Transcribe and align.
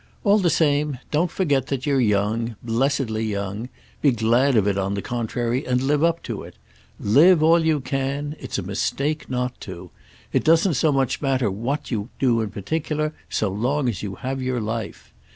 All 0.23 0.39
the 0.39 0.49
same 0.49 0.97
don't 1.11 1.29
forget 1.29 1.67
that 1.67 1.85
you're 1.85 2.01
young—blessedly 2.01 3.23
young; 3.23 3.69
be 4.01 4.11
glad 4.11 4.55
of 4.57 4.67
it 4.67 4.75
on 4.75 4.95
the 4.95 5.01
contrary 5.03 5.63
and 5.63 5.79
live 5.79 6.03
up 6.03 6.23
to 6.23 6.41
it. 6.41 6.55
Live 6.99 7.43
all 7.43 7.63
you 7.63 7.79
can; 7.79 8.35
it's 8.39 8.57
a 8.57 8.63
mistake 8.63 9.29
not 9.29 9.61
to. 9.61 9.91
It 10.33 10.43
doesn't 10.43 10.73
so 10.73 10.91
much 10.91 11.21
matter 11.21 11.51
what 11.51 11.91
you 11.91 12.09
do 12.17 12.41
in 12.41 12.49
particular, 12.49 13.13
so 13.29 13.49
long 13.49 13.87
as 13.87 14.01
you 14.01 14.15
have 14.15 14.41
your 14.41 14.59
life. 14.59 15.13